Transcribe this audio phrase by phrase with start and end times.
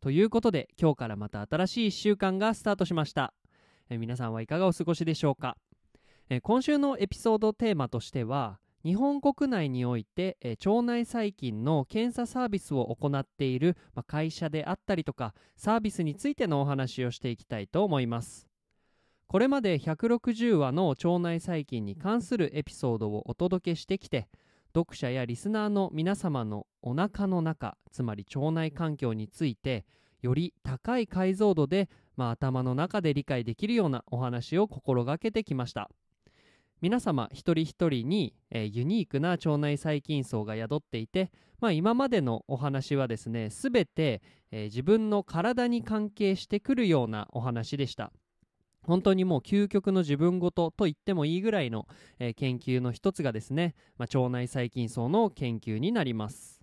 [0.00, 3.34] ということで今日からまた新しい1週間がスタートしました。
[3.90, 5.58] え皆さんはいかがお過ごしでしょうか？
[6.30, 18.46] え今週のエピソードテーマとしては日本国内において、え腸内細菌の検査サービスを行っている、ま会社であったりとかサービスについてのお話をしていきたいと思います。
[19.26, 24.28] これまで160話の腸内細菌に関するエピソードをお届けしてきて
[24.74, 29.84] 読者やリスナーの皆様のお腹の中つまり腸内環境について
[30.22, 35.90] より高い解像度で、まあ、頭の中で理解できるようなお話を心がけてきました。
[36.80, 48.12] 皆様一人一人に、えー、ユニークな腸内細菌層が宿っていて、まあ、今までのお話はですね全て、えー、自分の体に関係してくるようなお話でした。
[48.82, 51.86] 本当にもう究極の自分ごとと言ってもいいぐらいの、
[52.18, 56.60] えー、研究の一つがですね、まあ、腸内細菌層の研究になります、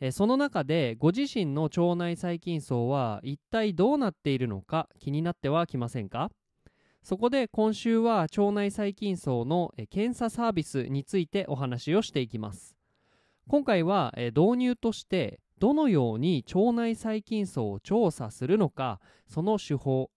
[0.00, 6.30] えその中でご自身の腸内細菌層は一体どうなっているのか気になってはきませんか？
[7.02, 12.76] そこで今週は腸内細菌層の検査サービスについてお話をしていきます。
[13.48, 20.10] 今回は導入としてどのように腸内細菌層を調査するのかその手法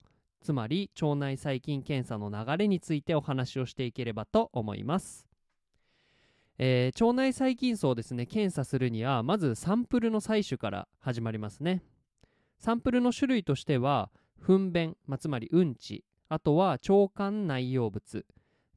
[0.44, 5.26] つまり腸内細菌検査の流れについてお話をしていければと思います、
[6.60, 11.82] えー、腸内細菌層ですね検査するにはまずサンプルの採取から始まりますね。
[12.60, 18.26] サンプルの種類としては糞便、まあ、つまりうんちあとは腸管内容物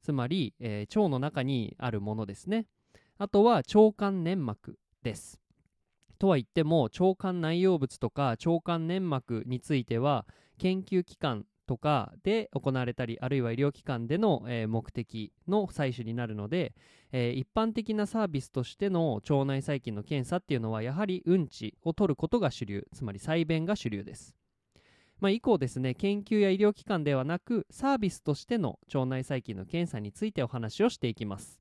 [0.01, 2.65] つまり、えー、腸の中にあるものですね。
[3.17, 5.39] あとは腸管粘膜です。
[6.19, 10.25] とは言っても腸管内容物とか腸管粘膜については
[10.57, 16.73] 研究機関とかで行われたりあるいは医療機関での、目的の採取になるので、
[17.11, 24.35] 一般的なサービスとしての腸内細菌の検査っていうのはやはりうんちを取ることが主流つまり細便が主流です。
[25.19, 31.59] まあ、以降ですね研究や医療機関ではなくサービスとしての腸内細菌の検査についてお話をしていきます。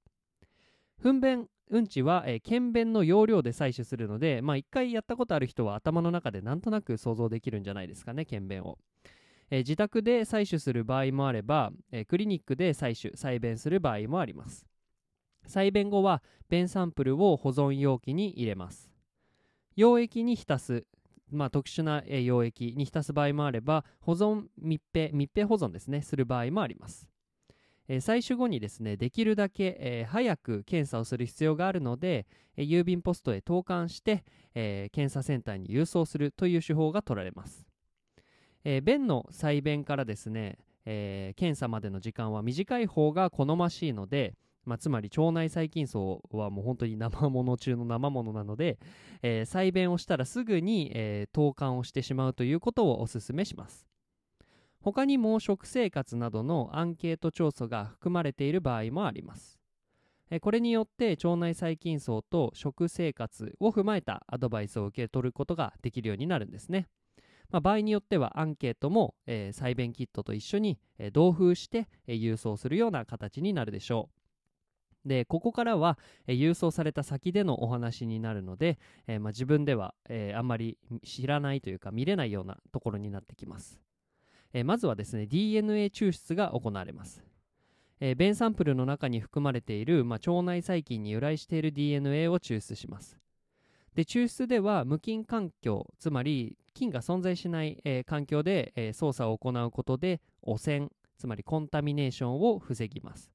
[1.02, 8.78] 糞便うんちは、えー、検便の容量で採取するので、まあ、1回やったことある人は頭の中でなんとなく想像できるんじゃないですかね検便を、
[9.50, 14.66] えー、自宅で採取する場合もあれば、えー、クリニックで採取採便する場合もあります。
[15.46, 18.90] 採便後は便サンプルを保存容器に入れます。
[19.76, 20.86] 溶液に浸す
[21.30, 27.08] まあ、特殊な溶液に浸す場合もあれば保存密閉密閉保存ですねする場合もあります、
[27.88, 32.26] 採取後にですねできるだけ、えー、早く検査をする必要があるので、
[32.56, 34.24] えー、郵便ポストへ投函して、
[34.54, 37.66] え検査センターに郵送するという手法が取られます、
[38.68, 44.34] え便の採便からですね、え検査までの時間は短い方が好ましいので
[44.64, 48.78] まあ、つまり腸内細菌層はもう本当に生もの中の生ものなので、
[49.22, 53.86] えー、採便をしたらすぐに、えー、投函をしてしまうということをお勧めします。
[54.80, 59.60] 他にも食生活などのアンケート調査が含まれている場合もあります。
[60.40, 66.88] これによって腸内細菌層と食生活を踏まえたアドバイスを受け取ることができるようになるんですね、
[67.50, 75.08] まあ、場合によってはアンケートも、えー、採便キットと一緒に、えー、同封して、えー、郵送するような形になるでしょう。
[75.08, 83.80] でここからは、えー、郵送された先でのお話になるので、えー、まあ、自分では、えー、あんまり知らないというか見れないようなところになってきます、
[84.52, 87.22] えまずはですね DNA 抽出が行われます、
[88.00, 93.16] え便サンプルの中に含まれている、まあ、腸内細菌に由来している DNA を抽出します。
[93.94, 103.30] で抽出では無菌環境つまり菌が存在しない、え環境で、え操作を行うことで汚染つまりコンタミネーションを防ぎます。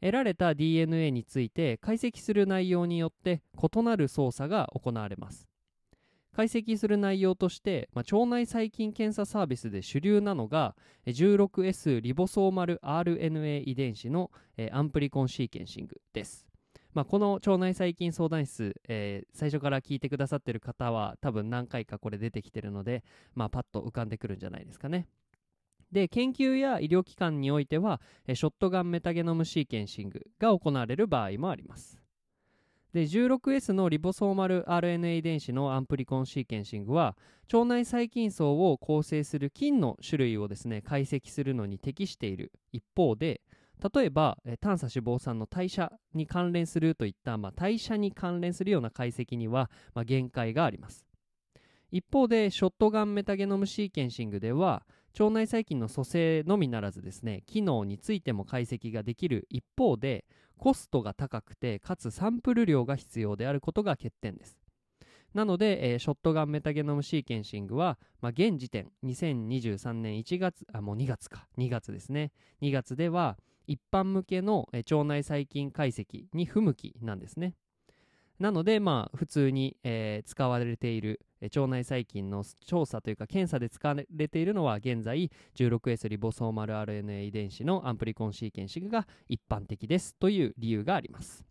[0.00, 5.46] 得られた DNA について解析する内容によって異なる操作が行われます。
[6.32, 10.76] 解析する内容として、まあ、腸内細菌検査サービスで主流なのが
[11.06, 16.46] 16S リボソーマル RNA 遺伝子の、えー、アンプリコンシーケンシングです、
[16.92, 23.04] まあ、この腸内細菌相談室、えー、最初から聞いてくださってる方は多分何回かこれ出てきてるので、
[23.34, 25.06] まあ、パッと浮かんでくるんじゃないですかね。
[25.92, 28.00] で研究や医療機関においては
[28.32, 32.00] ショットガンメタゲノムシーケンシングが行われる場合もあります。
[32.92, 37.16] で 16S のリボソーマル RNA 遺伝子のアンプリコンシーケンシングは
[37.52, 43.42] 腸内細菌叢を構成する菌の種類をですね解析するのに適している一方で
[43.80, 51.06] 例えば短鎖脂肪酸の代謝に関連するといった、まあ、代謝に関連するような解析には、まあ、限界があります。
[51.90, 54.86] 一方でショットガンメタゲノムシーケンシングでは
[55.18, 60.24] 腸内細菌の組成のみならずですね機能についても解析ができる一方で
[60.56, 64.60] コストが高くてかつサンプル量が必要であることが欠点です。
[65.34, 71.46] なので、えー、ショットガンメタゲノムシーケンシングは、まあ、現時点2023年1月あもう2月か。
[71.56, 72.32] 2月ですね。
[72.62, 73.38] 2月では
[73.70, 77.54] 一般向けの、腸内細菌解析に不向きなんですね。
[78.40, 91.49] なので、まあ、普通に、えー、使われている腸内細菌の調査というか検査で使われているのは現在 16S リボソーマル RNA 遺伝子のアンプリコンシーケンシングが一般的ですという理由があります。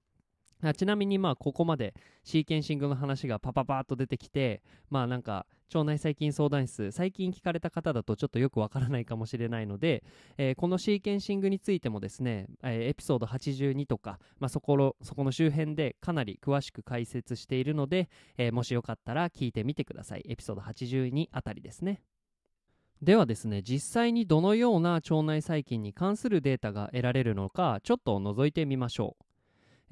[0.76, 10.04] ちなみにまあここまでシーケンシングの話がパパパーっと出てきてまあなんか腸内細菌相談室最近聞かれた方だとちょっとよくわからないかもしれないので、
[10.38, 20.26] えー、このシーケンシングについてもですね、えー、エピソード82とか、まあ、そこのそこの周辺でかなり詳しく解説しているので、えー、もしよかったら聞いてみてください。
[20.28, 22.02] エピソード82あたりですね。
[23.02, 29.29] ではですね実際にどのような腸内細菌に関するデータが得られるのかちょっと覗いてみましょう。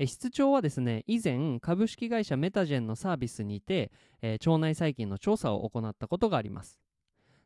[0.05, 3.91] 室長はですね以前株式会社メタジェンのサービスにて、
[4.21, 6.79] えー、腸内細菌の調査を行ったことがあります。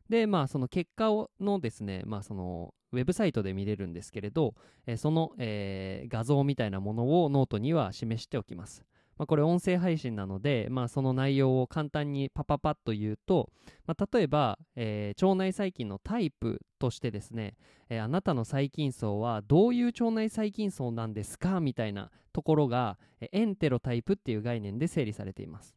[0.08, 4.54] でまあその結果をのですねまあそのウェブサイトで見れるんですけれど、
[4.86, 8.84] えー、その、えー、画像みたいなものをノートには示しておきます。
[9.18, 13.50] まあ、これ音声配信なので、まあ、その内容を簡単にパパパッと言うと、
[13.86, 17.54] まあ、例えば、えー、腸内細菌のタイプとしてですね、
[17.88, 22.98] えー、あなたの細菌層はどういう腸内細菌層なんですかみたいなところが、
[23.30, 25.76] エンテロタイプっていう概念で整理されています。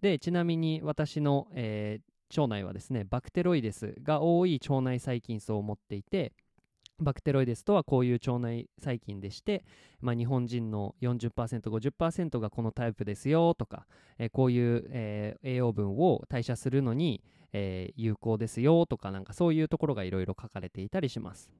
[0.00, 6.32] でちなみに私の、えー、腸内はですねバクテロイデスが多い腸内細菌層を持っていて
[6.98, 9.64] バクテロイデスとはこういう腸内細菌でして、
[10.00, 13.86] まあ、日本人の 40%50% がこのタイプですよとか、
[14.18, 17.22] えー、こういう、えー、栄養分を代謝するのに、
[17.52, 21.50] えー、有効ですよとかなんかそういうところがいろいろ書かれていたりします。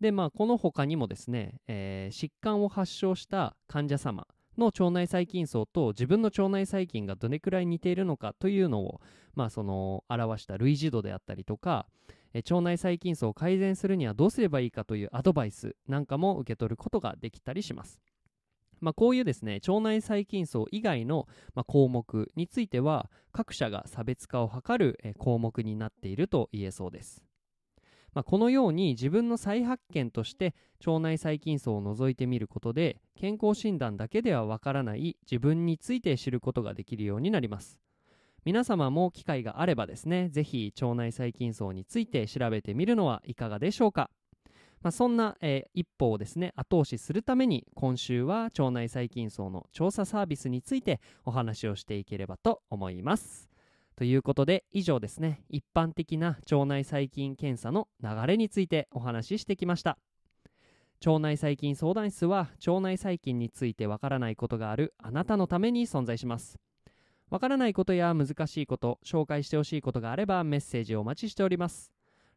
[0.00, 4.26] でまあこの他にもですね、え疾患を発症した患者様
[4.58, 9.00] の腸内細菌層と自分の腸内細菌がどれくらい似ているのかというのを、
[9.34, 11.86] まあ、その表した類似度であったりとか、
[12.34, 18.00] え腸内細菌層を改善するにはどうすればいいかというアドバイスなんかも受け取ることができたりします。
[18.80, 27.24] まあ、こういうですね腸内細菌層以外の、ま、項目については各社が差別化を図る、え項目になっていると言えそうです。
[28.14, 30.54] まあ、このように自分の再発見として
[30.86, 37.80] 腸内細菌層を除いてみることで健康診断だけではわからない自分について知ることができるようになります。
[38.44, 44.10] 皆様も機会があればですね、ぜひ腸内細菌層について調べてみるのはいかがでしょうか。
[44.82, 53.48] まあ、そんな、えー、一歩をですね、後押しするために、今週は腸内細菌層の調査サービスについてお話をしていければと思います。
[53.96, 59.96] ということで、以上ですね、一般的な腸内細菌検査の流れについてお話ししてきました。
[61.06, 66.58] 腸内細菌相談室は腸内細菌についてわからないことがあるあなたのために存在します。
[67.34, 71.90] わからないことや難しいこと、紹介してほしいことがあればメッセージをお待ちしております。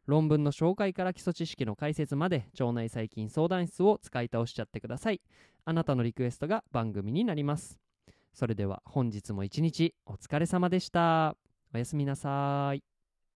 [0.06, 5.20] 論文の紹介から基礎知識の解説まで腸内細菌相談室を使い倒しちゃってください。
[5.64, 7.78] あなたのリクエストが番組になります。
[8.32, 11.36] それでは本日も一日お疲れ様でした。
[11.72, 12.97] おやすみなさい。